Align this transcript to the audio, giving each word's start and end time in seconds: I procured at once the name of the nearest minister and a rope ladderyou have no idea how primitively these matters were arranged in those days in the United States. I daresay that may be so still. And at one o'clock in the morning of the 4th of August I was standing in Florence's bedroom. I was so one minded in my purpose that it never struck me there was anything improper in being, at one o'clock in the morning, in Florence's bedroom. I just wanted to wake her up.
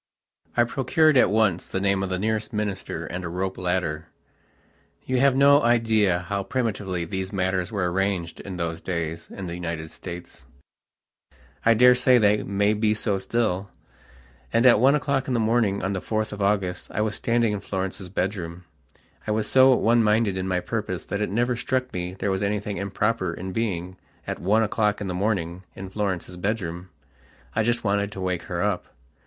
I 0.57 0.63
procured 0.63 1.15
at 1.15 1.29
once 1.29 1.67
the 1.67 1.79
name 1.79 2.01
of 2.01 2.09
the 2.09 2.17
nearest 2.17 2.51
minister 2.51 3.05
and 3.05 3.23
a 3.23 3.29
rope 3.29 3.55
ladderyou 3.55 4.03
have 5.09 5.35
no 5.35 5.61
idea 5.61 6.21
how 6.21 6.41
primitively 6.41 7.05
these 7.05 7.31
matters 7.31 7.71
were 7.71 7.91
arranged 7.91 8.39
in 8.39 8.57
those 8.57 8.81
days 8.81 9.29
in 9.29 9.45
the 9.45 9.53
United 9.53 9.91
States. 9.91 10.47
I 11.63 11.75
daresay 11.75 12.17
that 12.17 12.47
may 12.47 12.73
be 12.73 12.95
so 12.95 13.19
still. 13.19 13.69
And 14.51 14.65
at 14.65 14.79
one 14.79 14.95
o'clock 14.95 15.27
in 15.27 15.35
the 15.35 15.39
morning 15.39 15.83
of 15.83 15.93
the 15.93 16.01
4th 16.01 16.31
of 16.33 16.41
August 16.41 16.89
I 16.89 17.01
was 17.01 17.13
standing 17.13 17.53
in 17.53 17.59
Florence's 17.59 18.09
bedroom. 18.09 18.63
I 19.27 19.29
was 19.29 19.45
so 19.47 19.75
one 19.75 20.01
minded 20.03 20.35
in 20.35 20.47
my 20.47 20.61
purpose 20.61 21.05
that 21.05 21.21
it 21.21 21.29
never 21.29 21.55
struck 21.55 21.93
me 21.93 22.15
there 22.15 22.31
was 22.31 22.41
anything 22.41 22.77
improper 22.77 23.35
in 23.35 23.51
being, 23.51 23.97
at 24.25 24.39
one 24.39 24.63
o'clock 24.63 24.99
in 24.99 25.05
the 25.05 25.13
morning, 25.13 25.63
in 25.75 25.91
Florence's 25.91 26.37
bedroom. 26.37 26.89
I 27.55 27.61
just 27.61 27.83
wanted 27.83 28.11
to 28.13 28.19
wake 28.19 28.41
her 28.49 28.63
up. 28.63 28.87